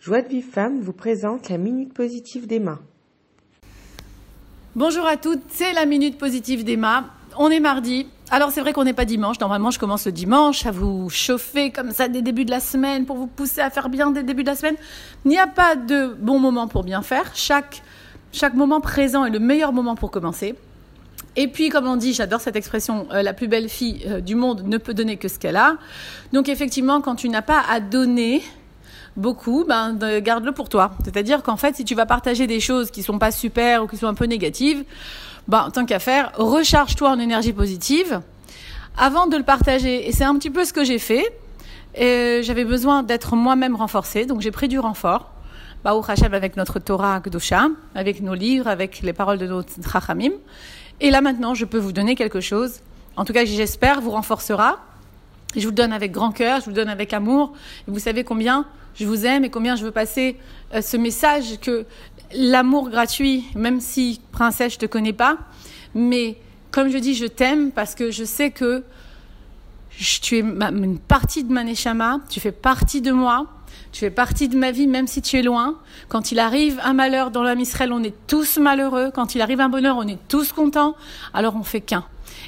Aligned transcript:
Joie 0.00 0.22
de 0.22 0.28
Vive 0.28 0.48
Femme 0.48 0.80
vous 0.80 0.92
présente 0.92 1.48
la 1.48 1.58
Minute 1.58 1.92
Positive 1.92 2.46
d'Emma. 2.46 2.78
Bonjour 4.76 5.04
à 5.04 5.16
toutes, 5.16 5.42
c'est 5.48 5.72
la 5.72 5.86
Minute 5.86 6.18
Positive 6.18 6.62
d'Emma. 6.62 7.06
On 7.36 7.50
est 7.50 7.58
mardi. 7.58 8.06
Alors 8.30 8.52
c'est 8.52 8.60
vrai 8.60 8.72
qu'on 8.72 8.84
n'est 8.84 8.92
pas 8.92 9.04
dimanche. 9.04 9.40
Normalement, 9.40 9.72
je 9.72 9.80
commence 9.80 10.06
le 10.06 10.12
dimanche 10.12 10.64
à 10.66 10.70
vous 10.70 11.10
chauffer 11.10 11.72
comme 11.72 11.90
ça 11.90 12.06
des 12.06 12.22
débuts 12.22 12.44
de 12.44 12.52
la 12.52 12.60
semaine 12.60 13.06
pour 13.06 13.16
vous 13.16 13.26
pousser 13.26 13.60
à 13.60 13.70
faire 13.70 13.88
bien 13.88 14.12
des 14.12 14.22
débuts 14.22 14.44
de 14.44 14.50
la 14.50 14.54
semaine. 14.54 14.76
Il 15.24 15.32
n'y 15.32 15.38
a 15.38 15.48
pas 15.48 15.74
de 15.74 16.14
bon 16.16 16.38
moment 16.38 16.68
pour 16.68 16.84
bien 16.84 17.02
faire. 17.02 17.32
Chaque, 17.34 17.82
chaque 18.30 18.54
moment 18.54 18.80
présent 18.80 19.24
est 19.24 19.30
le 19.30 19.40
meilleur 19.40 19.72
moment 19.72 19.96
pour 19.96 20.12
commencer. 20.12 20.54
Et 21.34 21.48
puis, 21.48 21.70
comme 21.70 21.88
on 21.88 21.96
dit, 21.96 22.14
j'adore 22.14 22.40
cette 22.40 22.56
expression, 22.56 23.08
euh, 23.12 23.22
la 23.22 23.32
plus 23.32 23.48
belle 23.48 23.68
fille 23.68 24.04
euh, 24.06 24.20
du 24.20 24.36
monde 24.36 24.62
ne 24.66 24.78
peut 24.78 24.94
donner 24.94 25.16
que 25.16 25.26
ce 25.28 25.40
qu'elle 25.40 25.56
a. 25.56 25.76
Donc, 26.32 26.48
effectivement, 26.48 27.00
quand 27.00 27.16
tu 27.16 27.28
n'as 27.28 27.42
pas 27.42 27.62
à 27.68 27.80
donner, 27.80 28.42
beaucoup, 29.18 29.64
ben, 29.68 29.98
garde-le 30.20 30.52
pour 30.52 30.68
toi. 30.68 30.92
C'est-à-dire 31.04 31.42
qu'en 31.42 31.56
fait, 31.56 31.76
si 31.76 31.84
tu 31.84 31.94
vas 31.94 32.06
partager 32.06 32.46
des 32.46 32.60
choses 32.60 32.90
qui 32.90 33.02
sont 33.02 33.18
pas 33.18 33.30
super 33.30 33.84
ou 33.84 33.86
qui 33.86 33.96
sont 33.98 34.06
un 34.06 34.14
peu 34.14 34.24
négatives, 34.24 34.84
ben, 35.48 35.70
tant 35.72 35.84
qu'à 35.84 35.98
faire, 35.98 36.32
recharge-toi 36.36 37.10
en 37.10 37.18
énergie 37.18 37.52
positive 37.52 38.20
avant 38.96 39.26
de 39.26 39.36
le 39.36 39.42
partager. 39.42 40.08
Et 40.08 40.12
c'est 40.12 40.24
un 40.24 40.34
petit 40.36 40.50
peu 40.50 40.64
ce 40.64 40.72
que 40.72 40.84
j'ai 40.84 40.98
fait. 40.98 41.26
J'avais 41.96 42.64
besoin 42.64 43.02
d'être 43.02 43.34
moi-même 43.36 43.74
renforcée, 43.76 44.24
donc 44.24 44.40
j'ai 44.40 44.52
pris 44.52 44.68
du 44.68 44.78
renfort. 44.78 45.32
Baou 45.84 46.02
Hashem 46.06 46.34
avec 46.34 46.56
notre 46.56 46.78
Torah 46.80 47.20
Gdusha, 47.20 47.68
avec 47.94 48.20
nos 48.20 48.34
livres, 48.34 48.66
avec 48.66 49.00
les 49.02 49.12
paroles 49.12 49.38
de 49.38 49.46
notre 49.46 49.72
Chachamim. 49.90 50.32
Et 51.00 51.10
là 51.10 51.20
maintenant, 51.20 51.54
je 51.54 51.64
peux 51.64 51.78
vous 51.78 51.92
donner 51.92 52.16
quelque 52.16 52.40
chose, 52.40 52.80
en 53.16 53.24
tout 53.24 53.32
cas 53.32 53.44
j'espère, 53.44 54.00
vous 54.00 54.10
renforcera. 54.10 54.78
Je 55.56 55.62
vous 55.62 55.68
le 55.68 55.74
donne 55.74 55.92
avec 55.92 56.12
grand 56.12 56.30
cœur, 56.30 56.60
je 56.60 56.64
vous 56.64 56.70
le 56.70 56.76
donne 56.76 56.88
avec 56.88 57.12
amour. 57.12 57.52
Et 57.86 57.90
vous 57.90 57.98
savez 57.98 58.24
combien 58.24 58.66
je 58.94 59.06
vous 59.06 59.26
aime 59.26 59.44
et 59.44 59.50
combien 59.50 59.76
je 59.76 59.84
veux 59.84 59.92
passer 59.92 60.36
euh, 60.74 60.82
ce 60.82 60.96
message 60.96 61.58
que 61.60 61.86
l'amour 62.34 62.90
gratuit, 62.90 63.44
même 63.54 63.80
si 63.80 64.20
princesse, 64.32 64.74
je 64.74 64.78
te 64.78 64.86
connais 64.86 65.12
pas, 65.12 65.38
mais 65.94 66.36
comme 66.70 66.90
je 66.90 66.98
dis, 66.98 67.14
je 67.14 67.26
t'aime 67.26 67.70
parce 67.70 67.94
que 67.94 68.10
je 68.10 68.24
sais 68.24 68.50
que 68.50 68.84
tu 70.22 70.36
es 70.36 70.40
une 70.40 70.98
partie 70.98 71.44
de 71.44 71.52
ma 71.52 71.64
neshama, 71.64 72.20
tu 72.28 72.40
fais 72.40 72.52
partie 72.52 73.00
de 73.00 73.10
moi, 73.10 73.46
tu 73.92 74.00
fais 74.00 74.10
partie 74.10 74.48
de 74.48 74.56
ma 74.56 74.70
vie, 74.70 74.86
même 74.86 75.06
si 75.06 75.22
tu 75.22 75.38
es 75.38 75.42
loin. 75.42 75.78
Quand 76.08 76.30
il 76.30 76.38
arrive 76.38 76.78
un 76.84 76.92
malheur 76.92 77.30
dans 77.30 77.42
l'âme 77.42 77.60
Israël, 77.60 77.92
on 77.92 78.02
est 78.02 78.14
tous 78.26 78.58
malheureux. 78.58 79.10
Quand 79.14 79.34
il 79.34 79.40
arrive 79.40 79.60
un 79.60 79.68
bonheur, 79.68 79.96
on 79.96 80.06
est 80.06 80.18
tous 80.28 80.52
contents. 80.52 80.94
Alors 81.32 81.56
on 81.56 81.62
fait 81.62 81.80
qu'un. 81.80 82.04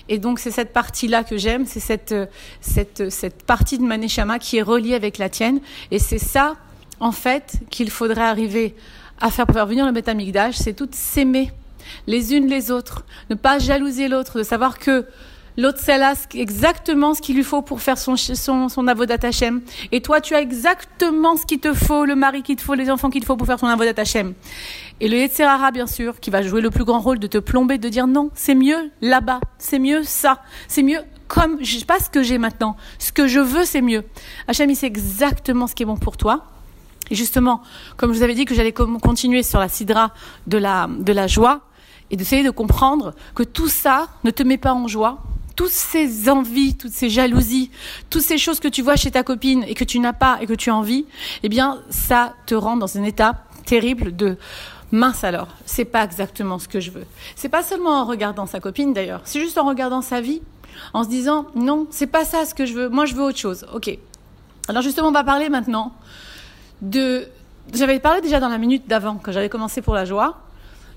Et 0.08 0.18
donc 0.18 0.38
c'est 0.38 0.50
cette 0.50 0.72
partie-là 0.72 1.24
que 1.24 1.36
j'aime, 1.36 1.66
c'est 1.66 1.80
cette, 1.80 2.14
cette, 2.60 3.10
cette 3.10 3.42
partie 3.42 3.78
de 3.78 3.84
Maneshama 3.84 4.38
qui 4.38 4.58
est 4.58 4.62
reliée 4.62 4.94
avec 4.94 5.18
la 5.18 5.28
tienne. 5.28 5.60
Et 5.90 5.98
c'est 5.98 6.18
ça, 6.18 6.56
en 6.98 7.12
fait, 7.12 7.60
qu'il 7.70 7.90
faudrait 7.90 8.22
arriver 8.22 8.74
à 9.20 9.30
faire 9.30 9.46
pour 9.46 9.54
faire 9.54 9.66
venir 9.66 9.86
le 9.86 9.92
Betamigdash, 9.92 10.56
c'est 10.56 10.74
tout 10.74 10.88
s'aimer 10.92 11.52
les 12.06 12.34
unes 12.34 12.46
les 12.46 12.70
autres, 12.70 13.04
ne 13.30 13.34
pas 13.34 13.58
jalouser 13.58 14.08
l'autre, 14.08 14.38
de 14.38 14.42
savoir 14.42 14.78
que 14.78 15.06
L'autre, 15.60 15.78
c'est 15.82 15.98
là 15.98 16.14
exactement 16.32 17.12
ce 17.12 17.20
qu'il 17.20 17.36
lui 17.36 17.44
faut 17.44 17.60
pour 17.60 17.82
faire 17.82 17.98
son, 17.98 18.16
son, 18.16 18.70
son 18.70 18.88
avodat 18.88 19.18
Hashem. 19.22 19.60
Et 19.92 20.00
toi, 20.00 20.22
tu 20.22 20.34
as 20.34 20.40
exactement 20.40 21.36
ce 21.36 21.44
qu'il 21.44 21.60
te 21.60 21.74
faut, 21.74 22.06
le 22.06 22.14
mari 22.14 22.42
qu'il 22.42 22.56
te 22.56 22.62
faut, 22.62 22.72
les 22.72 22.90
enfants 22.90 23.10
qu'il 23.10 23.20
te 23.20 23.26
faut 23.26 23.36
pour 23.36 23.46
faire 23.46 23.58
ton 23.58 23.66
avodat 23.66 24.00
Hashem. 24.00 24.32
Et 25.00 25.08
le 25.10 25.18
Yetzerara, 25.18 25.70
bien 25.70 25.86
sûr, 25.86 26.18
qui 26.18 26.30
va 26.30 26.40
jouer 26.40 26.62
le 26.62 26.70
plus 26.70 26.84
grand 26.84 27.00
rôle 27.00 27.18
de 27.18 27.26
te 27.26 27.36
plomber, 27.36 27.76
de 27.76 27.90
dire 27.90 28.06
non, 28.06 28.30
c'est 28.34 28.54
mieux 28.54 28.90
là-bas, 29.02 29.40
c'est 29.58 29.78
mieux 29.78 30.02
ça, 30.02 30.40
c'est 30.66 30.82
mieux 30.82 31.00
comme, 31.28 31.58
je 31.60 31.76
sais 31.76 31.84
pas 31.84 31.98
ce 31.98 32.08
que 32.08 32.22
j'ai 32.22 32.38
maintenant, 32.38 32.74
ce 32.98 33.12
que 33.12 33.26
je 33.26 33.40
veux, 33.40 33.66
c'est 33.66 33.82
mieux. 33.82 34.04
Hashem, 34.48 34.70
il 34.70 34.76
sait 34.76 34.86
exactement 34.86 35.66
ce 35.66 35.74
qui 35.74 35.82
est 35.82 35.86
bon 35.86 35.98
pour 35.98 36.16
toi. 36.16 36.46
Et 37.10 37.14
justement, 37.14 37.60
comme 37.98 38.14
je 38.14 38.16
vous 38.16 38.24
avais 38.24 38.34
dit 38.34 38.46
que 38.46 38.54
j'allais 38.54 38.72
continuer 38.72 39.42
sur 39.42 39.60
la 39.60 39.68
sidra 39.68 40.14
de 40.46 40.56
la 40.56 41.26
joie, 41.26 41.60
et 42.10 42.16
d'essayer 42.16 42.42
de 42.42 42.50
comprendre 42.50 43.14
que 43.34 43.42
tout 43.42 43.68
ça 43.68 44.08
ne 44.24 44.30
te 44.30 44.42
met 44.42 44.58
pas 44.58 44.72
en 44.72 44.88
joie, 44.88 45.22
toutes 45.60 45.68
ces 45.68 46.30
envies, 46.30 46.74
toutes 46.74 46.92
ces 46.92 47.10
jalousies, 47.10 47.70
toutes 48.08 48.22
ces 48.22 48.38
choses 48.38 48.60
que 48.60 48.68
tu 48.68 48.80
vois 48.80 48.96
chez 48.96 49.10
ta 49.10 49.22
copine 49.22 49.62
et 49.68 49.74
que 49.74 49.84
tu 49.84 49.98
n'as 49.98 50.14
pas 50.14 50.38
et 50.40 50.46
que 50.46 50.54
tu 50.54 50.70
as 50.70 50.74
envie, 50.74 51.04
eh 51.42 51.50
bien, 51.50 51.82
ça 51.90 52.32
te 52.46 52.54
rend 52.54 52.78
dans 52.78 52.96
un 52.96 53.02
état 53.02 53.44
terrible 53.66 54.16
de 54.16 54.38
mince 54.90 55.22
alors, 55.22 55.48
c'est 55.66 55.84
pas 55.84 56.02
exactement 56.02 56.58
ce 56.58 56.66
que 56.66 56.80
je 56.80 56.90
veux. 56.90 57.04
C'est 57.36 57.50
pas 57.50 57.62
seulement 57.62 58.00
en 58.00 58.06
regardant 58.06 58.46
sa 58.46 58.58
copine 58.58 58.94
d'ailleurs, 58.94 59.20
c'est 59.24 59.38
juste 59.38 59.58
en 59.58 59.66
regardant 59.66 60.00
sa 60.00 60.22
vie, 60.22 60.40
en 60.94 61.04
se 61.04 61.10
disant 61.10 61.44
non, 61.54 61.86
c'est 61.90 62.06
pas 62.06 62.24
ça 62.24 62.46
ce 62.46 62.54
que 62.54 62.64
je 62.64 62.72
veux, 62.72 62.88
moi 62.88 63.04
je 63.04 63.14
veux 63.14 63.22
autre 63.22 63.36
chose. 63.36 63.66
Ok. 63.74 63.90
Alors 64.66 64.80
justement, 64.80 65.08
on 65.08 65.12
va 65.12 65.24
parler 65.24 65.50
maintenant 65.50 65.92
de. 66.80 67.28
J'avais 67.74 67.98
parlé 67.98 68.22
déjà 68.22 68.40
dans 68.40 68.48
la 68.48 68.56
minute 68.56 68.88
d'avant, 68.88 69.20
quand 69.22 69.30
j'avais 69.30 69.50
commencé 69.50 69.82
pour 69.82 69.92
la 69.92 70.06
joie, 70.06 70.38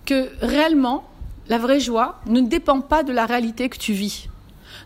que 0.05 0.29
réellement, 0.39 1.03
la 1.49 1.57
vraie 1.57 1.81
joie 1.81 2.21
ne 2.27 2.39
dépend 2.39 2.79
pas 2.79 3.03
de 3.03 3.11
la 3.11 3.25
réalité 3.25 3.67
que 3.67 3.77
tu 3.77 3.91
vis. 3.91 4.29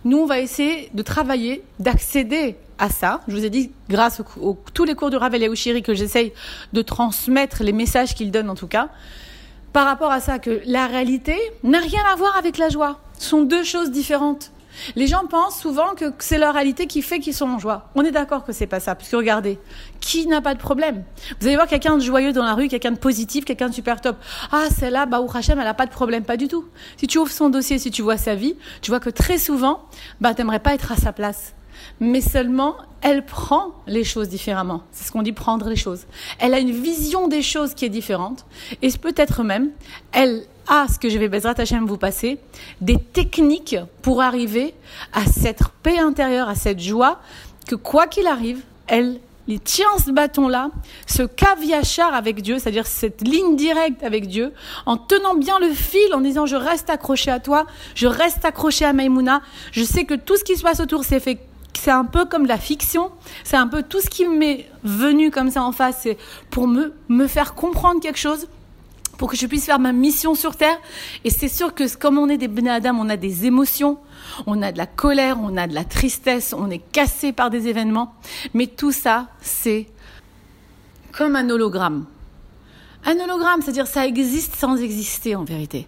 Nous, 0.05 0.17
on 0.17 0.25
va 0.25 0.39
essayer 0.39 0.89
de 0.93 1.01
travailler, 1.01 1.63
d'accéder 1.79 2.55
à 2.77 2.89
ça. 2.89 3.21
Je 3.27 3.35
vous 3.35 3.45
ai 3.45 3.49
dit, 3.49 3.71
grâce 3.89 4.21
aux, 4.39 4.57
tous 4.73 4.83
les 4.83 4.95
cours 4.95 5.09
de 5.09 5.17
Ravel 5.17 5.43
et 5.43 5.47
Ushiri 5.47 5.81
que 5.81 5.93
j'essaye 5.93 6.33
de 6.73 6.81
transmettre 6.81 7.63
les 7.63 7.73
messages 7.73 8.13
qu'il 8.13 8.31
donne 8.31 8.49
en 8.49 8.55
tout 8.55 8.67
cas, 8.67 8.89
par 9.73 9.85
rapport 9.85 10.11
à 10.11 10.19
ça, 10.19 10.39
que 10.39 10.61
la 10.65 10.87
réalité 10.87 11.37
n'a 11.63 11.79
rien 11.79 12.01
à 12.11 12.15
voir 12.15 12.35
avec 12.37 12.57
la 12.57 12.69
joie. 12.69 12.99
Ce 13.17 13.29
sont 13.29 13.43
deux 13.43 13.63
choses 13.63 13.91
différentes. 13.91 14.51
Les 14.95 15.07
gens 15.07 15.25
pensent 15.27 15.59
souvent 15.59 15.95
que 15.95 16.13
c'est 16.19 16.37
leur 16.37 16.53
réalité 16.53 16.87
qui 16.87 17.01
fait 17.01 17.19
qu'ils 17.19 17.33
sont 17.33 17.47
en 17.47 17.59
joie. 17.59 17.89
On 17.95 18.03
est 18.03 18.11
d'accord 18.11 18.43
que 18.43 18.51
c'est 18.51 18.67
pas 18.67 18.79
ça, 18.79 18.95
parce 18.95 19.09
que 19.09 19.15
regardez, 19.15 19.59
qui 19.99 20.27
n'a 20.27 20.41
pas 20.41 20.53
de 20.53 20.59
problème? 20.59 21.03
Vous 21.39 21.47
allez 21.47 21.55
voir 21.55 21.67
quelqu'un 21.67 21.97
de 21.97 22.03
joyeux 22.03 22.33
dans 22.33 22.43
la 22.43 22.53
rue, 22.53 22.67
quelqu'un 22.67 22.91
de 22.91 22.97
positif, 22.97 23.45
quelqu'un 23.45 23.69
de 23.69 23.73
super 23.73 24.01
top. 24.01 24.17
Ah, 24.51 24.67
celle-là, 24.69 25.05
bah, 25.05 25.21
Hachem, 25.33 25.59
elle 25.59 25.67
a 25.67 25.73
pas 25.73 25.85
de 25.85 25.91
problème, 25.91 26.23
pas 26.23 26.37
du 26.37 26.47
tout. 26.47 26.65
Si 26.97 27.07
tu 27.07 27.17
ouvres 27.17 27.31
son 27.31 27.49
dossier, 27.49 27.79
si 27.79 27.91
tu 27.91 28.01
vois 28.01 28.17
sa 28.17 28.35
vie, 28.35 28.55
tu 28.81 28.91
vois 28.91 28.99
que 28.99 29.09
très 29.09 29.37
souvent, 29.37 29.83
bah, 30.21 30.33
t'aimerais 30.33 30.59
pas 30.59 30.73
être 30.73 30.91
à 30.91 30.95
sa 30.95 31.13
place. 31.13 31.53
Mais 31.99 32.21
seulement, 32.21 32.75
elle 33.01 33.25
prend 33.25 33.73
les 33.87 34.03
choses 34.03 34.29
différemment. 34.29 34.83
C'est 34.91 35.07
ce 35.07 35.11
qu'on 35.11 35.21
dit 35.21 35.31
prendre 35.31 35.69
les 35.69 35.75
choses. 35.75 36.05
Elle 36.39 36.53
a 36.53 36.59
une 36.59 36.71
vision 36.71 37.27
des 37.27 37.41
choses 37.41 37.73
qui 37.73 37.85
est 37.85 37.89
différente. 37.89 38.45
Et 38.81 38.89
peut-être 38.91 39.43
même, 39.43 39.69
elle 40.11 40.43
à 40.67 40.87
ce 40.87 40.99
que 40.99 41.09
je 41.09 41.17
vais 41.17 41.29
Bezrat 41.29 41.53
Hashem 41.57 41.85
vous 41.85 41.97
passer, 41.97 42.39
des 42.81 42.97
techniques 42.97 43.77
pour 44.01 44.21
arriver 44.21 44.73
à 45.13 45.25
cette 45.25 45.63
paix 45.81 45.97
intérieure, 45.97 46.49
à 46.49 46.55
cette 46.55 46.81
joie, 46.81 47.19
que 47.67 47.75
quoi 47.75 48.07
qu'il 48.07 48.27
arrive, 48.27 48.61
elle 48.87 49.19
tient 49.63 49.97
ce 50.05 50.11
bâton-là, 50.11 50.71
ce 51.05 51.23
caviachar 51.23 52.13
avec 52.13 52.41
Dieu, 52.41 52.59
c'est-à-dire 52.59 52.85
cette 52.85 53.25
ligne 53.25 53.55
directe 53.55 54.03
avec 54.03 54.27
Dieu, 54.27 54.51
en 54.85 54.97
tenant 54.97 55.35
bien 55.35 55.57
le 55.59 55.69
fil, 55.69 56.13
en 56.13 56.19
disant 56.19 56.45
je 56.45 56.57
reste 56.57 56.89
accroché 56.89 57.31
à 57.31 57.39
toi, 57.39 57.65
je 57.95 58.07
reste 58.07 58.43
accroché 58.43 58.83
à 58.83 58.91
Maïmouna, 58.91 59.41
je 59.71 59.83
sais 59.83 60.03
que 60.03 60.15
tout 60.15 60.35
ce 60.35 60.43
qui 60.43 60.57
se 60.57 60.63
passe 60.63 60.81
autour, 60.81 61.05
c'est 61.05 61.21
fait 61.21 61.39
c'est 61.77 61.91
un 61.91 62.05
peu 62.05 62.25
comme 62.25 62.45
la 62.45 62.57
fiction, 62.57 63.11
c'est 63.43 63.57
un 63.57 63.67
peu 63.67 63.83
tout 63.83 64.01
ce 64.01 64.09
qui 64.09 64.27
m'est 64.27 64.69
venu 64.83 65.31
comme 65.31 65.51
ça 65.51 65.63
en 65.63 65.71
face, 65.71 65.99
c'est 66.01 66.17
pour 66.49 66.67
me, 66.67 66.93
me 67.09 67.27
faire 67.27 67.55
comprendre 67.55 68.01
quelque 68.01 68.19
chose, 68.19 68.47
pour 69.17 69.29
que 69.29 69.35
je 69.35 69.45
puisse 69.47 69.65
faire 69.65 69.79
ma 69.79 69.91
mission 69.91 70.35
sur 70.35 70.55
Terre. 70.55 70.77
Et 71.23 71.29
c'est 71.29 71.47
sûr 71.47 71.73
que 71.73 71.95
comme 71.97 72.17
on 72.17 72.29
est 72.29 72.37
des 72.37 72.47
Bnei 72.47 72.79
on 72.89 73.09
a 73.09 73.17
des 73.17 73.45
émotions, 73.45 73.97
on 74.45 74.61
a 74.61 74.71
de 74.71 74.77
la 74.77 74.85
colère, 74.85 75.39
on 75.41 75.57
a 75.57 75.67
de 75.67 75.73
la 75.73 75.83
tristesse, 75.83 76.53
on 76.57 76.69
est 76.69 76.81
cassé 76.91 77.31
par 77.33 77.49
des 77.49 77.67
événements. 77.67 78.13
Mais 78.53 78.67
tout 78.67 78.91
ça, 78.91 79.27
c'est 79.41 79.87
comme 81.11 81.35
un 81.35 81.49
hologramme. 81.49 82.05
Un 83.05 83.19
hologramme, 83.19 83.61
c'est-à-dire 83.61 83.87
ça 83.87 84.05
existe 84.05 84.55
sans 84.55 84.77
exister 84.77 85.35
en 85.35 85.43
vérité. 85.43 85.87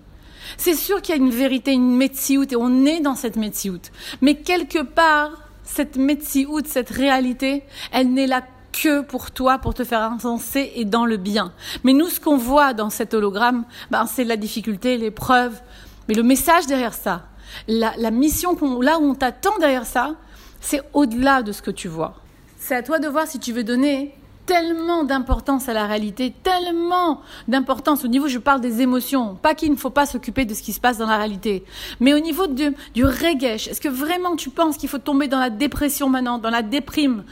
C'est 0.58 0.76
sûr 0.76 1.02
qu'il 1.02 1.16
y 1.16 1.20
a 1.20 1.22
une 1.22 1.32
vérité, 1.32 1.74
une 1.74 1.96
métiout, 1.96 2.52
et 2.52 2.56
on 2.56 2.86
est 2.86 3.02
dans 3.02 3.16
cette 3.16 3.36
métiout. 3.36 3.82
Mais 4.22 4.36
quelque 4.36 4.82
part, 4.82 5.49
cette 5.74 5.97
métiout, 5.97 6.62
cette 6.66 6.90
réalité, 6.90 7.63
elle 7.91 8.12
n'est 8.13 8.28
là 8.28 8.41
que 8.72 9.02
pour 9.02 9.31
toi, 9.31 9.59
pour 9.59 9.74
te 9.74 9.84
faire 9.84 10.02
avancer 10.02 10.72
et 10.75 10.85
dans 10.85 11.06
le 11.06 11.17
bien. 11.17 11.53
Mais 11.84 11.94
nous, 11.94 12.08
ce 12.08 12.20
qu'on 12.20 12.38
voit 12.38 12.73
dans 12.73 12.90
cet 12.90 13.14
hologramme, 13.14 13.66
ben, 13.91 14.05
c'est 14.05 14.23
la 14.23 14.38
difficulté, 14.38 14.97
l'épreuve. 14.97 15.59
Mais 16.08 16.16
le 16.16 16.23
message 16.23 16.66
derrière 16.66 16.94
ça, 16.94 17.28
la, 17.67 17.94
la 17.97 18.11
mission, 18.11 18.58
là 18.82 18.99
où 18.99 19.11
on 19.11 19.16
t'attend 19.16 19.58
derrière 19.59 19.85
ça, 19.85 20.16
c'est 20.59 20.82
au-delà 20.94 21.41
de 21.44 21.52
ce 21.52 21.61
que 21.61 21.72
tu 21.72 21.88
vois. 21.88 22.16
C'est 22.58 22.76
à 22.76 22.84
toi 22.84 22.99
de 22.99 23.08
voir 23.08 23.28
si 23.28 23.40
tu 23.40 23.53
veux 23.53 23.64
donner 23.64 24.19
tellement 24.49 25.03
d'importance 25.03 25.69
à 25.69 25.73
la 25.73 25.85
réalité, 25.85 26.34
tellement 26.41 27.22
d'importance. 27.47 28.03
Au 28.03 28.07
niveau, 28.07 28.28
je 28.28 28.40
parle 28.40 28.61
des 28.61 28.81
émotions, 28.81 29.35
pas 29.35 29.53
qu'il 29.53 29.69
ne 29.69 29.75
faut 29.75 29.91
pas 29.91 30.07
s'occuper 30.07 30.46
de 30.46 30.55
ce 30.55 30.63
qui 30.63 30.73
se 30.73 30.79
passe 30.79 30.97
dans 30.97 31.05
la 31.05 31.17
réalité, 31.17 31.63
mais 31.99 32.16
au 32.16 32.19
niveau 32.19 32.47
du 32.47 32.73
regesh, 33.05 33.67
est-ce 33.67 33.79
que 33.79 33.90
vraiment 33.90 34.35
tu 34.35 34.49
penses 34.49 34.78
qu'il 34.78 34.90
faut 34.90 34.97
tomber 34.97 35.28
dans 35.28 35.37
la 35.37 35.51
dépression 35.51 36.09
maintenant, 36.09 36.40
dans 36.40 36.49
la 36.49 36.63
déprime? 36.63 37.25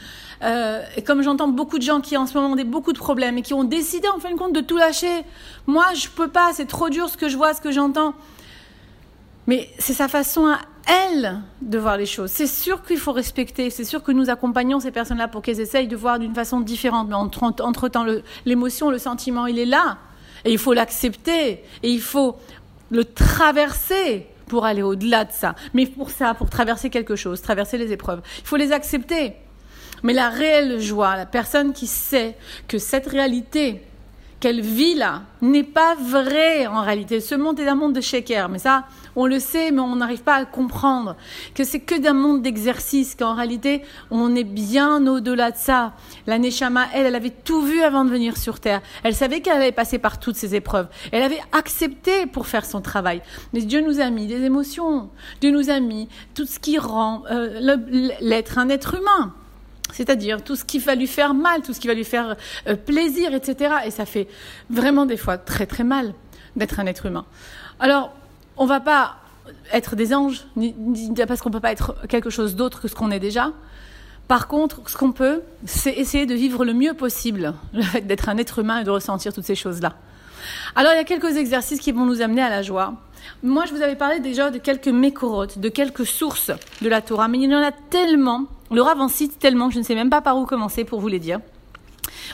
Euh, 0.44 0.84
Et 0.96 1.02
comme 1.02 1.22
j'entends 1.22 1.48
beaucoup 1.48 1.78
de 1.78 1.82
gens 1.82 2.00
qui 2.00 2.16
en 2.16 2.24
ce 2.28 2.34
moment 2.38 2.54
ont 2.54 2.64
beaucoup 2.64 2.92
de 2.92 2.98
problèmes 2.98 3.36
et 3.36 3.42
qui 3.42 3.52
ont 3.52 3.64
décidé 3.64 4.06
en 4.14 4.20
fin 4.20 4.30
de 4.30 4.36
compte 4.36 4.52
de 4.52 4.60
tout 4.60 4.76
lâcher, 4.76 5.24
moi 5.66 5.86
je 5.94 6.06
peux 6.08 6.28
pas, 6.28 6.52
c'est 6.52 6.66
trop 6.66 6.88
dur 6.88 7.08
ce 7.08 7.16
que 7.16 7.28
je 7.28 7.36
vois, 7.36 7.52
ce 7.52 7.60
que 7.60 7.72
j'entends. 7.72 8.14
Mais 9.48 9.68
c'est 9.80 9.94
sa 9.94 10.06
façon 10.06 10.46
à 10.46 10.60
elles 10.88 11.40
de 11.60 11.78
voir 11.78 11.96
les 11.96 12.06
choses. 12.06 12.30
C'est 12.30 12.46
sûr 12.46 12.82
qu'il 12.82 12.98
faut 12.98 13.12
respecter, 13.12 13.70
c'est 13.70 13.84
sûr 13.84 14.02
que 14.02 14.12
nous 14.12 14.30
accompagnons 14.30 14.80
ces 14.80 14.90
personnes-là 14.90 15.28
pour 15.28 15.42
qu'elles 15.42 15.60
essayent 15.60 15.88
de 15.88 15.96
voir 15.96 16.18
d'une 16.18 16.34
façon 16.34 16.60
différente. 16.60 17.08
Mais 17.08 17.14
entre-temps, 17.14 18.06
l'émotion, 18.44 18.90
le 18.90 18.98
sentiment, 18.98 19.46
il 19.46 19.58
est 19.58 19.66
là. 19.66 19.98
Et 20.44 20.52
il 20.52 20.58
faut 20.58 20.72
l'accepter. 20.72 21.64
Et 21.82 21.90
il 21.90 22.00
faut 22.00 22.36
le 22.90 23.04
traverser 23.04 24.26
pour 24.46 24.64
aller 24.64 24.82
au-delà 24.82 25.24
de 25.24 25.32
ça. 25.32 25.54
Mais 25.74 25.86
pour 25.86 26.10
ça, 26.10 26.34
pour 26.34 26.48
traverser 26.48 26.90
quelque 26.90 27.16
chose, 27.16 27.42
traverser 27.42 27.76
les 27.76 27.92
épreuves, 27.92 28.22
il 28.38 28.46
faut 28.46 28.56
les 28.56 28.72
accepter. 28.72 29.34
Mais 30.02 30.12
la 30.12 30.30
réelle 30.30 30.80
joie, 30.80 31.16
la 31.16 31.26
personne 31.26 31.72
qui 31.72 31.86
sait 31.86 32.36
que 32.66 32.78
cette 32.78 33.06
réalité, 33.06 33.82
qu'elle 34.40 34.60
vit 34.60 34.94
là 34.94 35.22
n'est 35.42 35.64
pas 35.64 35.94
vrai 35.96 36.66
en 36.66 36.82
réalité. 36.82 37.20
Ce 37.20 37.34
monde 37.34 37.58
est 37.58 37.68
un 37.68 37.74
monde 37.74 37.92
de 37.92 38.00
shaker, 38.00 38.48
mais 38.48 38.58
ça, 38.58 38.84
on 39.16 39.26
le 39.26 39.40
sait, 39.40 39.70
mais 39.70 39.80
on 39.80 39.96
n'arrive 39.96 40.22
pas 40.22 40.36
à 40.36 40.44
comprendre 40.44 41.16
que 41.54 41.64
c'est 41.64 41.80
que 41.80 41.98
d'un 41.98 42.12
monde 42.12 42.42
d'exercice, 42.42 43.14
qu'en 43.16 43.34
réalité, 43.34 43.82
on 44.10 44.34
est 44.36 44.44
bien 44.44 45.04
au-delà 45.06 45.50
de 45.50 45.56
ça. 45.56 45.94
La 46.26 46.38
Neshama, 46.38 46.86
elle, 46.94 47.06
elle 47.06 47.16
avait 47.16 47.30
tout 47.30 47.62
vu 47.62 47.82
avant 47.82 48.04
de 48.04 48.10
venir 48.10 48.36
sur 48.36 48.60
Terre. 48.60 48.80
Elle 49.02 49.14
savait 49.14 49.40
qu'elle 49.40 49.56
avait 49.56 49.72
passé 49.72 49.98
par 49.98 50.20
toutes 50.20 50.36
ces 50.36 50.54
épreuves. 50.54 50.88
Elle 51.10 51.22
avait 51.22 51.42
accepté 51.52 52.26
pour 52.26 52.46
faire 52.46 52.64
son 52.64 52.80
travail. 52.80 53.22
Mais 53.52 53.60
Dieu 53.60 53.80
nous 53.80 54.00
a 54.00 54.10
mis 54.10 54.26
des 54.26 54.44
émotions. 54.44 55.10
Dieu 55.40 55.50
nous 55.50 55.70
a 55.70 55.80
mis 55.80 56.08
tout 56.34 56.46
ce 56.46 56.60
qui 56.60 56.78
rend 56.78 57.24
euh, 57.30 57.76
l'être 58.20 58.58
un 58.58 58.68
être 58.68 58.94
humain. 58.94 59.34
C'est-à-dire 59.92 60.42
tout 60.42 60.56
ce 60.56 60.64
qui 60.64 60.78
va 60.78 60.94
lui 60.94 61.06
faire 61.06 61.34
mal, 61.34 61.62
tout 61.62 61.72
ce 61.72 61.80
qui 61.80 61.88
va 61.88 61.94
lui 61.94 62.04
faire 62.04 62.36
euh, 62.66 62.76
plaisir, 62.76 63.34
etc. 63.34 63.74
Et 63.86 63.90
ça 63.90 64.06
fait 64.06 64.28
vraiment 64.70 65.06
des 65.06 65.16
fois 65.16 65.38
très 65.38 65.66
très 65.66 65.84
mal 65.84 66.14
d'être 66.56 66.80
un 66.80 66.86
être 66.86 67.06
humain. 67.06 67.24
Alors, 67.80 68.12
on 68.56 68.66
va 68.66 68.80
pas 68.80 69.16
être 69.72 69.96
des 69.96 70.14
anges, 70.14 70.44
parce 71.26 71.40
qu'on 71.40 71.50
peut 71.50 71.60
pas 71.60 71.72
être 71.72 71.96
quelque 72.08 72.30
chose 72.30 72.56
d'autre 72.56 72.82
que 72.82 72.88
ce 72.88 72.94
qu'on 72.94 73.10
est 73.10 73.20
déjà. 73.20 73.52
Par 74.26 74.46
contre, 74.46 74.82
ce 74.90 74.96
qu'on 74.96 75.12
peut, 75.12 75.42
c'est 75.64 75.92
essayer 75.92 76.26
de 76.26 76.34
vivre 76.34 76.64
le 76.64 76.74
mieux 76.74 76.92
possible 76.92 77.54
le 77.72 77.82
fait 77.82 78.02
d'être 78.02 78.28
un 78.28 78.36
être 78.36 78.58
humain 78.58 78.80
et 78.80 78.84
de 78.84 78.90
ressentir 78.90 79.32
toutes 79.32 79.46
ces 79.46 79.54
choses-là. 79.54 79.94
Alors, 80.76 80.92
il 80.92 80.96
y 80.96 81.00
a 81.00 81.04
quelques 81.04 81.36
exercices 81.36 81.80
qui 81.80 81.92
vont 81.92 82.04
nous 82.04 82.20
amener 82.20 82.42
à 82.42 82.50
la 82.50 82.62
joie. 82.62 82.94
Moi, 83.42 83.64
je 83.66 83.74
vous 83.74 83.82
avais 83.82 83.96
parlé 83.96 84.20
déjà 84.20 84.50
de 84.50 84.58
quelques 84.58 84.88
mécorotes, 84.88 85.58
de 85.58 85.68
quelques 85.68 86.06
sources 86.06 86.50
de 86.82 86.88
la 86.88 87.00
Torah, 87.00 87.28
mais 87.28 87.38
il 87.38 87.50
y 87.50 87.54
en 87.54 87.62
a 87.62 87.72
tellement 87.72 88.46
le 88.70 88.82
Rav 88.82 89.00
en 89.00 89.08
cite 89.08 89.38
tellement 89.38 89.68
que 89.68 89.74
je 89.74 89.78
ne 89.78 89.84
sais 89.84 89.94
même 89.94 90.10
pas 90.10 90.20
par 90.20 90.36
où 90.36 90.44
commencer 90.44 90.84
pour 90.84 91.00
vous 91.00 91.08
les 91.08 91.18
dire. 91.18 91.40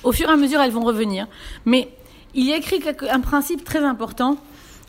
Au 0.03 0.13
fur 0.13 0.29
et 0.29 0.33
à 0.33 0.37
mesure, 0.37 0.61
elles 0.61 0.71
vont 0.71 0.85
revenir. 0.85 1.27
Mais 1.65 1.89
il 2.35 2.45
y 2.45 2.53
a 2.53 2.57
écrit 2.57 2.81
un 3.11 3.21
principe 3.21 3.65
très 3.65 3.85
important 3.85 4.37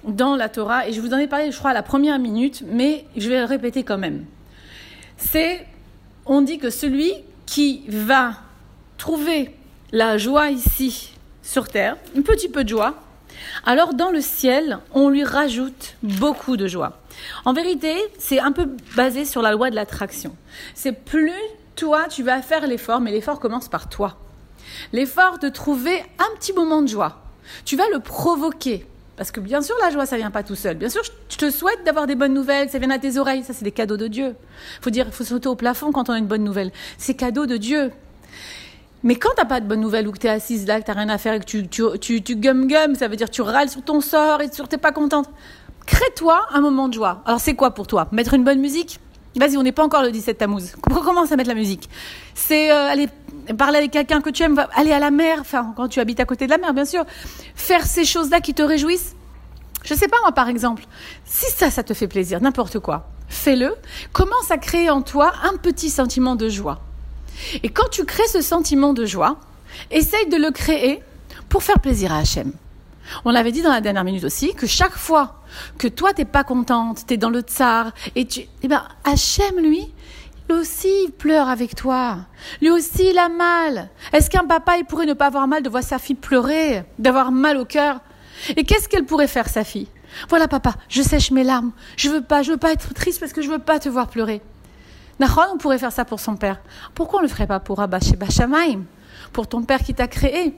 dans 0.04 0.36
la 0.36 0.50
Torah, 0.50 0.88
et 0.88 0.94
je 0.94 1.02
vous 1.02 1.14
en 1.14 1.18
ai 1.18 1.28
parlé, 1.28 1.52
je 1.52 1.58
crois, 1.58 1.72
à 1.72 1.74
la 1.74 1.84
première 1.84 2.20
minute, 2.20 2.64
mais 2.68 3.06
je 3.18 3.30
vais 3.30 3.40
le 3.40 3.46
répéter 3.46 3.84
quand 3.84 3.98
même. 3.98 4.26
C'est, 5.18 5.66
on 6.26 6.42
dit 6.42 6.58
que 6.60 6.70
celui 6.70 7.14
qui 7.46 7.84
va 7.88 8.34
trouver 8.98 9.52
la 9.92 10.18
joie 10.18 10.52
ici, 10.52 11.12
sur 11.42 11.68
terre, 11.68 11.98
un 12.18 12.22
petit 12.22 12.50
peu 12.50 12.64
de 12.64 12.70
joie, 12.70 12.96
alors 13.66 13.94
dans 13.94 14.12
le 14.12 14.22
ciel, 14.22 14.80
on 14.94 15.10
lui 15.10 15.24
rajoute 15.24 15.96
beaucoup 16.04 16.58
de 16.58 16.68
joie. 16.68 17.00
En 17.46 17.54
vérité, 17.54 17.94
c'est 18.18 18.40
un 18.40 18.52
peu 18.52 18.70
basé 18.96 19.26
sur 19.26 19.42
la 19.42 19.52
loi 19.52 19.70
de 19.70 19.76
l'attraction. 19.76 20.36
C'est 20.74 20.92
plus 20.92 21.32
toi, 21.76 22.06
tu 22.10 22.24
vas 22.24 22.42
faire 22.42 22.68
l'effort, 22.68 23.02
mais 23.02 23.12
l'effort 23.12 23.40
commence 23.40 23.68
par 23.68 23.90
toi. 23.90 24.18
L'effort 24.94 25.40
de 25.40 25.50
trouver 25.50 26.00
un 26.20 26.36
petit 26.38 26.54
moment 26.54 26.82
de 26.82 26.88
joie. 26.88 27.22
Tu 27.66 27.76
vas 27.76 27.88
le 27.92 28.00
provoquer. 28.00 28.86
Parce 29.18 29.32
que 29.32 29.40
bien 29.40 29.62
sûr, 29.62 29.76
la 29.82 29.92
joie, 29.92 30.06
ça 30.06 30.18
vient 30.18 30.32
pas 30.32 30.44
tout 30.44 30.56
seul. 30.56 30.76
Bien 30.76 30.90
sûr, 30.90 31.02
je 31.30 31.38
te 31.38 31.50
souhaite 31.50 31.84
d'avoir 31.86 32.06
des 32.06 32.16
bonnes 32.16 32.34
nouvelles, 32.34 32.70
ça 32.70 32.80
vienne 32.80 32.92
à 32.92 33.00
tes 33.00 33.18
oreilles. 33.18 33.44
Ça, 33.44 33.54
c'est 33.54 33.64
des 33.64 33.72
cadeaux 33.72 33.98
de 33.98 34.08
Dieu. 34.08 34.36
Faut 34.82 34.90
dire, 34.90 35.08
faut 35.14 35.24
sauter 35.24 35.48
au 35.48 35.56
plafond 35.56 35.92
quand 35.92 36.10
on 36.10 36.14
a 36.14 36.18
une 36.18 36.28
bonne 36.28 36.44
nouvelle. 36.44 36.72
C'est 36.98 37.14
cadeau 37.14 37.46
de 37.46 37.58
Dieu. 37.58 37.92
Mais 39.06 39.16
quand 39.16 39.30
t'as 39.38 39.46
pas 39.46 39.62
de 39.62 39.68
bonnes 39.68 39.82
nouvelles 39.82 40.08
ou 40.08 40.12
que 40.12 40.18
tu 40.18 40.26
es 40.26 40.32
assise 40.32 40.66
là, 40.66 40.82
que 40.82 40.86
t'as 40.88 40.94
rien 40.94 41.10
à 41.10 41.20
faire 41.20 41.36
et 41.36 41.40
que 41.40 41.46
tu, 41.46 41.68
tu, 41.68 42.24
tu, 42.24 42.36
gum 42.36 42.66
gum, 42.66 42.96
ça 42.96 43.08
veut 43.08 43.16
dire 43.16 43.30
tu 43.30 43.44
râles 43.44 43.70
sur 43.70 43.84
ton 43.84 44.02
sort 44.02 44.42
et 44.42 44.52
sur 44.52 44.68
t'es 44.68 44.80
pas 44.80 44.92
contente. 44.92 45.30
Crée-toi 45.86 46.44
un 46.52 46.60
moment 46.60 46.88
de 46.88 46.96
joie. 46.96 47.22
Alors 47.28 47.40
c'est 47.40 47.54
quoi 47.54 47.76
pour 47.76 47.86
toi? 47.86 48.08
Mettre 48.12 48.34
une 48.34 48.44
bonne 48.44 48.60
musique? 48.60 49.00
Vas-y, 49.36 49.58
on 49.58 49.64
n'est 49.64 49.72
pas 49.72 49.84
encore 49.84 50.02
le 50.02 50.10
17 50.10 50.40
Tammuz. 50.40 50.72
Commence 50.82 51.32
à 51.32 51.36
mettre 51.36 51.50
la 51.50 51.56
musique? 51.56 51.88
C'est 52.34 52.72
euh, 52.72 52.90
aller 52.90 53.08
parler 53.56 53.78
avec 53.78 53.92
quelqu'un 53.92 54.22
que 54.22 54.32
tu 54.32 54.42
aimes, 54.42 54.66
aller 54.74 54.92
à 54.92 54.98
la 54.98 55.12
mer, 55.12 55.38
enfin 55.40 55.72
quand 55.76 55.88
tu 55.88 56.00
habites 56.00 56.20
à 56.20 56.26
côté 56.26 56.48
de 56.48 56.52
la 56.52 56.58
mer, 56.58 56.74
bien 56.74 56.86
sûr. 56.86 57.06
Faire 57.54 57.86
ces 57.86 58.06
choses-là 58.06 58.42
qui 58.42 58.56
te 58.56 58.64
réjouissent? 58.64 59.16
Je 59.84 59.94
sais 59.94 60.08
pas 60.08 60.18
moi 60.24 60.32
par 60.32 60.50
exemple. 60.50 60.84
Si 61.26 61.46
ça, 61.52 61.70
ça 61.70 61.84
te 61.84 61.94
fait 61.94 62.08
plaisir, 62.08 62.42
n'importe 62.42 62.80
quoi, 62.80 63.08
fais-le. 63.28 63.76
Commence 64.14 64.50
à 64.50 64.58
créer 64.58 64.90
en 64.90 65.04
toi 65.04 65.32
un 65.44 65.58
petit 65.58 65.92
sentiment 65.92 66.36
de 66.36 66.50
joie. 66.50 66.82
Et 67.64 67.70
quand 67.70 67.90
tu 67.90 68.06
crées 68.06 68.28
ce 68.28 68.42
sentiment 68.42 68.94
de 68.94 69.06
joie, 69.06 69.40
essaye 69.92 70.28
de 70.28 70.38
le 70.38 70.52
créer 70.52 71.02
pour 71.50 71.64
faire 71.64 71.80
plaisir 71.80 72.12
à 72.12 72.20
Hachem. 72.20 72.54
On 73.24 73.36
avait 73.36 73.52
dit 73.52 73.62
dans 73.62 73.72
la 73.72 73.82
dernière 73.82 74.04
minute 74.04 74.24
aussi 74.24 74.56
que 74.56 74.66
chaque 74.66 74.96
fois 74.96 75.44
que 75.78 75.88
toi 75.88 76.14
t'es 76.14 76.26
pas 76.26 76.44
contente, 76.44 77.06
t'es 77.06 77.18
dans 77.18 77.30
le 77.30 77.42
tsar, 77.42 77.92
et 78.16 78.26
tu, 78.26 78.42
eh 78.64 78.68
ben, 78.68 78.84
Hachem, 79.04 79.60
lui, 79.60 79.94
lui 80.50 80.58
aussi, 80.58 81.06
il 81.06 81.12
pleure 81.12 81.50
avec 81.50 81.76
toi. 81.76 82.18
Lui 82.62 82.70
aussi, 82.70 83.10
il 83.10 83.18
a 83.18 83.30
mal. 83.30 83.90
Est-ce 84.14 84.30
qu'un 84.30 84.46
papa, 84.46 84.78
il 84.78 84.86
pourrait 84.86 85.08
ne 85.08 85.14
pas 85.14 85.28
avoir 85.28 85.48
mal 85.48 85.64
de 85.64 85.70
voir 85.70 85.84
sa 85.84 85.98
fille 85.98 86.16
pleurer, 86.16 86.84
d'avoir 87.00 87.32
mal 87.32 87.58
au 87.58 87.66
cœur? 87.66 88.00
Et 88.56 88.64
qu'est-ce 88.64 88.88
qu'elle 88.88 89.06
pourrait 89.06 89.28
faire, 89.28 89.50
sa 89.50 89.64
fille? 89.64 89.88
Voilà, 90.30 90.48
papa, 90.48 90.76
je 90.88 91.02
sèche 91.02 91.32
mes 91.32 91.44
larmes. 91.44 91.72
Je 91.98 92.10
veux 92.10 92.22
pas, 92.22 92.44
je 92.44 92.52
veux 92.52 92.58
pas 92.58 92.72
être 92.72 92.94
triste 92.94 93.20
parce 93.20 93.34
que 93.34 93.42
je 93.42 93.50
veux 93.50 93.60
pas 93.60 93.80
te 93.80 93.90
voir 93.90 94.08
pleurer. 94.08 94.42
Nahon, 95.20 95.54
on 95.54 95.58
pourrait 95.58 95.78
faire 95.78 95.92
ça 95.92 96.06
pour 96.06 96.20
son 96.20 96.36
père. 96.36 96.60
Pourquoi 96.94 97.20
on 97.20 97.22
le 97.22 97.28
ferait 97.28 97.48
pas 97.48 97.60
pour 97.60 97.80
Abba 97.80 98.00
Sheba 98.00 98.28
Pour 99.32 99.48
ton 99.48 99.64
père 99.64 99.80
qui 99.80 99.94
t'a 99.94 100.08
créé? 100.08 100.58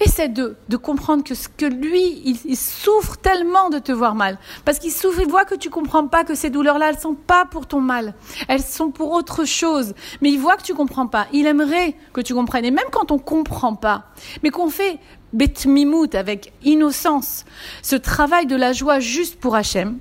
Essaie 0.00 0.28
de, 0.28 0.56
de 0.68 0.76
comprendre 0.76 1.24
que 1.24 1.34
ce 1.34 1.48
que 1.48 1.66
lui, 1.66 2.22
il, 2.24 2.56
souffre 2.56 3.16
tellement 3.16 3.68
de 3.68 3.80
te 3.80 3.90
voir 3.90 4.14
mal. 4.14 4.38
Parce 4.64 4.78
qu'il 4.78 4.92
souffre, 4.92 5.20
il 5.20 5.28
voit 5.28 5.44
que 5.44 5.56
tu 5.56 5.70
comprends 5.70 6.06
pas 6.06 6.22
que 6.22 6.36
ces 6.36 6.50
douleurs-là, 6.50 6.90
elles 6.90 7.00
sont 7.00 7.14
pas 7.14 7.44
pour 7.44 7.66
ton 7.66 7.80
mal. 7.80 8.14
Elles 8.46 8.62
sont 8.62 8.92
pour 8.92 9.10
autre 9.10 9.44
chose. 9.44 9.94
Mais 10.20 10.30
il 10.30 10.38
voit 10.38 10.56
que 10.56 10.62
tu 10.62 10.72
comprends 10.72 11.08
pas. 11.08 11.26
Il 11.32 11.46
aimerait 11.46 11.96
que 12.12 12.20
tu 12.20 12.32
comprennes. 12.32 12.64
Et 12.64 12.70
même 12.70 12.86
quand 12.92 13.10
on 13.10 13.18
comprend 13.18 13.74
pas, 13.74 14.04
mais 14.44 14.50
qu'on 14.50 14.70
fait 14.70 15.00
betmimout 15.32 16.14
avec 16.14 16.52
innocence, 16.62 17.44
ce 17.82 17.96
travail 17.96 18.46
de 18.46 18.56
la 18.56 18.72
joie 18.72 19.00
juste 19.00 19.40
pour 19.40 19.56
Hachem, 19.56 19.98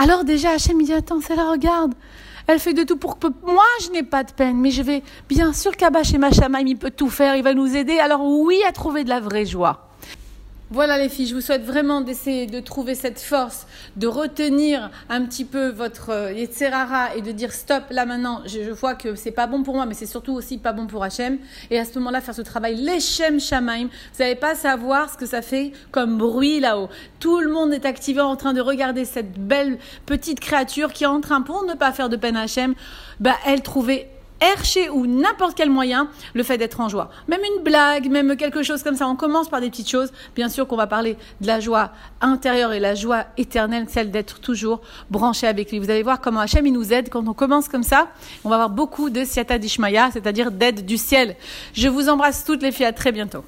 alors 0.00 0.24
déjà 0.24 0.52
Hachem 0.52 0.80
il 0.80 0.86
dit 0.86 0.94
attends, 0.94 1.18
la 1.36 1.50
regarde. 1.50 1.92
Elle 2.46 2.58
fait 2.58 2.72
de 2.72 2.84
tout 2.84 2.96
pour 2.96 3.18
que 3.18 3.26
moi, 3.44 3.66
je 3.84 3.90
n'ai 3.90 4.02
pas 4.02 4.24
de 4.24 4.32
peine. 4.32 4.56
Mais 4.56 4.70
je 4.70 4.82
vais, 4.82 5.02
bien 5.28 5.52
sûr 5.52 5.76
qu'Abba 5.76 6.02
chez 6.02 6.16
Machamaim, 6.16 6.64
il 6.66 6.78
peut 6.78 6.90
tout 6.90 7.10
faire, 7.10 7.36
il 7.36 7.42
va 7.42 7.52
nous 7.52 7.76
aider. 7.76 7.98
Alors 7.98 8.24
oui, 8.24 8.58
à 8.66 8.72
trouver 8.72 9.04
de 9.04 9.10
la 9.10 9.20
vraie 9.20 9.44
joie. 9.44 9.89
Voilà 10.72 10.98
les 10.98 11.08
filles, 11.08 11.26
je 11.26 11.34
vous 11.34 11.40
souhaite 11.40 11.64
vraiment 11.64 12.00
d'essayer 12.00 12.46
de 12.46 12.60
trouver 12.60 12.94
cette 12.94 13.18
force, 13.18 13.66
de 13.96 14.06
retenir 14.06 14.92
un 15.08 15.24
petit 15.24 15.44
peu 15.44 15.68
votre 15.68 16.10
euh, 16.10 16.32
Yetzerara 16.32 17.16
et 17.16 17.22
de 17.22 17.32
dire 17.32 17.52
stop, 17.52 17.82
là 17.90 18.06
maintenant, 18.06 18.42
je, 18.46 18.70
vois 18.70 18.94
que 18.94 19.16
c'est 19.16 19.32
pas 19.32 19.48
bon 19.48 19.64
pour 19.64 19.74
moi, 19.74 19.84
mais 19.84 19.94
c'est 19.94 20.06
surtout 20.06 20.32
aussi 20.32 20.58
pas 20.58 20.72
bon 20.72 20.86
pour 20.86 21.02
Hachem. 21.02 21.38
Et 21.72 21.78
à 21.80 21.84
ce 21.84 21.98
moment-là, 21.98 22.20
faire 22.20 22.36
ce 22.36 22.42
travail, 22.42 22.76
l'Echem 22.76 23.40
Shamaim. 23.40 23.86
Vous 23.86 24.22
n'allez 24.22 24.36
pas 24.36 24.54
savoir 24.54 25.10
ce 25.10 25.16
que 25.16 25.26
ça 25.26 25.42
fait 25.42 25.72
comme 25.90 26.18
bruit 26.18 26.60
là-haut. 26.60 26.88
Tout 27.18 27.40
le 27.40 27.50
monde 27.50 27.72
est 27.72 27.84
activé 27.84 28.20
en 28.20 28.36
train 28.36 28.52
de 28.52 28.60
regarder 28.60 29.04
cette 29.04 29.40
belle 29.40 29.76
petite 30.06 30.38
créature 30.38 30.92
qui 30.92 31.02
est 31.02 31.08
en 31.08 31.20
train, 31.20 31.42
pour 31.42 31.64
ne 31.64 31.74
pas 31.74 31.90
faire 31.90 32.08
de 32.08 32.14
peine 32.14 32.36
à 32.36 32.42
Hachem, 32.42 32.76
bah, 33.18 33.34
elle 33.44 33.62
trouvait 33.62 34.08
hercher 34.40 34.90
ou 34.90 35.06
n'importe 35.06 35.56
quel 35.56 35.70
moyen 35.70 36.08
le 36.34 36.42
fait 36.42 36.58
d'être 36.58 36.80
en 36.80 36.88
joie. 36.88 37.10
Même 37.28 37.40
une 37.56 37.62
blague, 37.62 38.10
même 38.10 38.36
quelque 38.36 38.62
chose 38.62 38.82
comme 38.82 38.96
ça. 38.96 39.06
On 39.06 39.16
commence 39.16 39.48
par 39.48 39.60
des 39.60 39.70
petites 39.70 39.90
choses. 39.90 40.12
Bien 40.34 40.48
sûr 40.48 40.66
qu'on 40.66 40.76
va 40.76 40.86
parler 40.86 41.16
de 41.40 41.46
la 41.46 41.60
joie 41.60 41.90
intérieure 42.20 42.72
et 42.72 42.80
la 42.80 42.94
joie 42.94 43.24
éternelle, 43.36 43.86
celle 43.88 44.10
d'être 44.10 44.40
toujours 44.40 44.80
branché 45.10 45.46
avec 45.46 45.70
lui. 45.70 45.78
Vous 45.78 45.90
allez 45.90 46.02
voir 46.02 46.20
comment 46.20 46.40
Hachem 46.40 46.66
il 46.66 46.72
nous 46.72 46.92
aide 46.92 47.08
quand 47.08 47.26
on 47.26 47.34
commence 47.34 47.68
comme 47.68 47.82
ça. 47.82 48.08
On 48.44 48.48
va 48.48 48.56
avoir 48.56 48.70
beaucoup 48.70 49.10
de 49.10 49.24
siata 49.24 49.58
dishmaya, 49.58 50.10
c'est-à-dire 50.12 50.50
d'aide 50.50 50.84
du 50.84 50.96
ciel. 50.96 51.36
Je 51.72 51.88
vous 51.88 52.08
embrasse 52.08 52.44
toutes 52.44 52.62
les 52.62 52.72
filles. 52.72 52.80
À 52.86 52.92
très 52.92 53.12
bientôt. 53.12 53.44